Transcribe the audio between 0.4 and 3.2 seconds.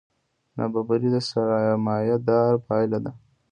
نابرابري د سرمایهدارۍ پایله ده.